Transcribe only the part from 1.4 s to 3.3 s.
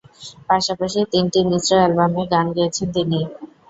মিশ্র অ্যালবামে গান গেয়েছেন তিনি।